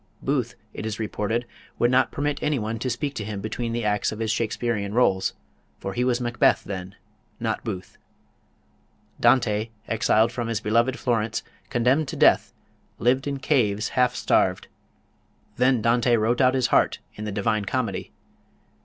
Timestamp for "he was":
5.93-6.19